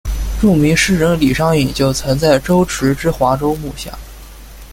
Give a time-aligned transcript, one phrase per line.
[0.41, 3.95] 著名诗人李商隐就曾在周墀之华州幕下。